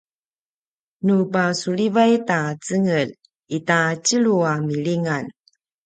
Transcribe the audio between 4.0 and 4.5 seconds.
tjelu